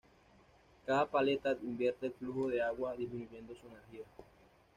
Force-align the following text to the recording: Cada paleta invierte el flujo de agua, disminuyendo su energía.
Cada 0.87 1.05
paleta 1.05 1.51
invierte 1.61 2.07
el 2.07 2.13
flujo 2.13 2.47
de 2.49 2.59
agua, 2.63 2.95
disminuyendo 2.95 3.53
su 3.53 3.67
energía. 3.67 4.05